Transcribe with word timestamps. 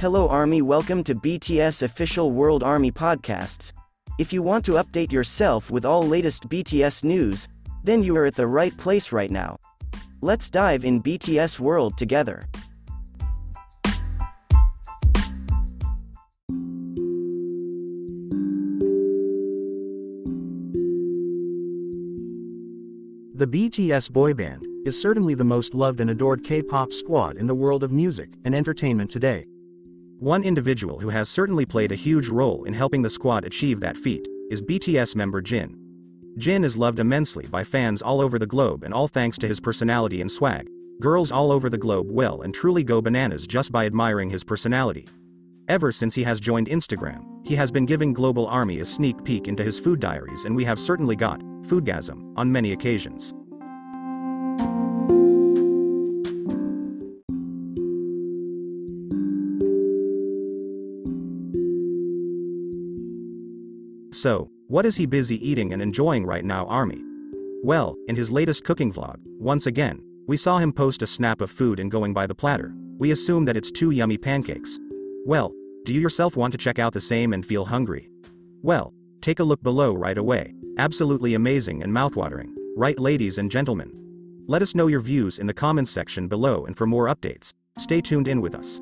Hello 0.00 0.28
Army 0.28 0.62
welcome 0.62 1.02
to 1.02 1.12
BTS 1.12 1.82
official 1.82 2.30
World 2.30 2.62
Army 2.62 2.92
podcasts. 2.92 3.72
If 4.20 4.32
you 4.32 4.44
want 4.44 4.64
to 4.66 4.74
update 4.74 5.10
yourself 5.10 5.72
with 5.72 5.84
all 5.84 6.06
latest 6.06 6.48
BTS 6.48 7.02
news, 7.02 7.48
then 7.82 8.04
you 8.04 8.16
are 8.16 8.24
at 8.24 8.36
the 8.36 8.46
right 8.46 8.76
place 8.76 9.10
right 9.10 9.28
now. 9.28 9.58
Let's 10.20 10.50
dive 10.50 10.84
in 10.84 11.02
BTS 11.02 11.58
world 11.58 11.98
together. 11.98 12.46
The 23.34 23.48
BTS 23.48 24.12
boy 24.12 24.32
band 24.34 24.64
is 24.86 25.02
certainly 25.02 25.34
the 25.34 25.42
most 25.42 25.74
loved 25.74 26.00
and 26.00 26.10
adored 26.10 26.44
K-pop 26.44 26.92
squad 26.92 27.36
in 27.36 27.48
the 27.48 27.54
world 27.56 27.82
of 27.82 27.90
music 27.90 28.28
and 28.44 28.54
entertainment 28.54 29.10
today. 29.10 29.44
One 30.20 30.42
individual 30.42 30.98
who 30.98 31.10
has 31.10 31.28
certainly 31.28 31.64
played 31.64 31.92
a 31.92 31.94
huge 31.94 32.28
role 32.28 32.64
in 32.64 32.74
helping 32.74 33.02
the 33.02 33.10
squad 33.10 33.44
achieve 33.44 33.78
that 33.78 33.96
feat 33.96 34.26
is 34.50 34.60
BTS 34.60 35.14
member 35.14 35.40
Jin. 35.40 35.78
Jin 36.38 36.64
is 36.64 36.76
loved 36.76 36.98
immensely 36.98 37.46
by 37.46 37.62
fans 37.62 38.02
all 38.02 38.20
over 38.20 38.36
the 38.36 38.44
globe 38.46 38.82
and 38.82 38.92
all 38.92 39.06
thanks 39.06 39.38
to 39.38 39.46
his 39.46 39.60
personality 39.60 40.20
and 40.20 40.28
swag. 40.28 40.66
Girls 41.00 41.30
all 41.30 41.52
over 41.52 41.70
the 41.70 41.78
globe 41.78 42.10
will 42.10 42.42
and 42.42 42.52
truly 42.52 42.82
go 42.82 43.00
bananas 43.00 43.46
just 43.46 43.70
by 43.70 43.86
admiring 43.86 44.28
his 44.28 44.42
personality. 44.42 45.06
Ever 45.68 45.92
since 45.92 46.16
he 46.16 46.24
has 46.24 46.40
joined 46.40 46.66
Instagram, 46.66 47.24
he 47.46 47.54
has 47.54 47.70
been 47.70 47.86
giving 47.86 48.12
Global 48.12 48.48
Army 48.48 48.80
a 48.80 48.84
sneak 48.84 49.22
peek 49.22 49.46
into 49.46 49.62
his 49.62 49.78
food 49.78 50.00
diaries 50.00 50.46
and 50.46 50.56
we 50.56 50.64
have 50.64 50.80
certainly 50.80 51.14
got 51.14 51.40
foodgasm 51.62 52.36
on 52.36 52.50
many 52.50 52.72
occasions. 52.72 53.34
So, 64.10 64.50
what 64.68 64.86
is 64.86 64.96
he 64.96 65.06
busy 65.06 65.36
eating 65.46 65.72
and 65.72 65.82
enjoying 65.82 66.24
right 66.24 66.44
now 66.44 66.66
Army? 66.66 67.02
Well, 67.62 67.96
in 68.06 68.16
his 68.16 68.30
latest 68.30 68.64
cooking 68.64 68.92
vlog, 68.92 69.16
once 69.38 69.66
again, 69.66 70.02
we 70.26 70.36
saw 70.36 70.58
him 70.58 70.72
post 70.72 71.02
a 71.02 71.06
snap 71.06 71.40
of 71.40 71.50
food 71.50 71.80
and 71.80 71.90
going 71.90 72.12
by 72.12 72.26
the 72.26 72.34
platter. 72.34 72.74
We 72.98 73.10
assume 73.10 73.44
that 73.46 73.56
it's 73.56 73.70
two 73.70 73.90
yummy 73.90 74.18
pancakes. 74.18 74.78
Well, 75.26 75.52
do 75.84 75.92
you 75.92 76.00
yourself 76.00 76.36
want 76.36 76.52
to 76.52 76.58
check 76.58 76.78
out 76.78 76.92
the 76.92 77.00
same 77.00 77.32
and 77.32 77.44
feel 77.44 77.64
hungry? 77.64 78.10
Well, 78.62 78.92
take 79.20 79.40
a 79.40 79.44
look 79.44 79.62
below 79.62 79.94
right 79.94 80.18
away. 80.18 80.54
Absolutely 80.78 81.34
amazing 81.34 81.82
and 81.82 81.92
mouthwatering, 81.92 82.54
right 82.76 82.98
ladies 82.98 83.38
and 83.38 83.50
gentlemen? 83.50 83.92
Let 84.46 84.62
us 84.62 84.74
know 84.74 84.86
your 84.86 85.00
views 85.00 85.38
in 85.38 85.46
the 85.46 85.54
comments 85.54 85.90
section 85.90 86.28
below 86.28 86.66
and 86.66 86.76
for 86.76 86.86
more 86.86 87.06
updates, 87.06 87.52
stay 87.78 88.00
tuned 88.00 88.28
in 88.28 88.40
with 88.40 88.54
us. 88.54 88.80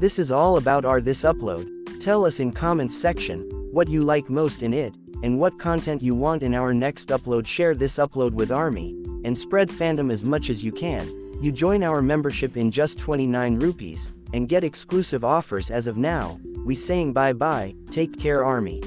This 0.00 0.18
is 0.18 0.32
all 0.32 0.56
about 0.56 0.86
our 0.86 1.02
this 1.02 1.24
upload. 1.24 1.68
Tell 2.00 2.24
us 2.24 2.40
in 2.40 2.52
comments 2.52 2.96
section 2.96 3.40
what 3.70 3.86
you 3.86 4.00
like 4.00 4.30
most 4.30 4.62
in 4.62 4.72
it 4.72 4.94
and 5.22 5.38
what 5.38 5.58
content 5.58 6.00
you 6.00 6.14
want 6.14 6.42
in 6.42 6.54
our 6.54 6.72
next 6.72 7.10
upload. 7.10 7.46
Share 7.46 7.74
this 7.74 7.98
upload 7.98 8.32
with 8.32 8.50
Army 8.50 8.92
and 9.26 9.36
spread 9.36 9.68
fandom 9.68 10.10
as 10.10 10.24
much 10.24 10.48
as 10.48 10.64
you 10.64 10.72
can. 10.72 11.06
You 11.42 11.52
join 11.52 11.82
our 11.82 12.00
membership 12.00 12.56
in 12.56 12.70
just 12.70 12.98
29 12.98 13.58
rupees 13.58 14.08
and 14.32 14.48
get 14.48 14.64
exclusive 14.64 15.22
offers 15.22 15.70
as 15.70 15.86
of 15.86 15.98
now. 15.98 16.40
We 16.64 16.76
saying 16.76 17.12
bye 17.12 17.34
bye. 17.34 17.74
Take 17.90 18.18
care 18.18 18.42
Army. 18.42 18.80